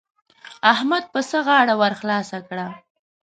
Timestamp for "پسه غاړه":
1.13-1.73